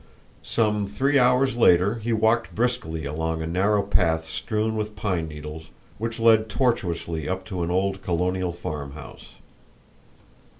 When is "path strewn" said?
3.83-4.75